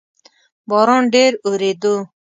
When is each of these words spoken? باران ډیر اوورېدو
باران 0.69 1.03
ډیر 1.13 1.31
اوورېدو 1.45 1.95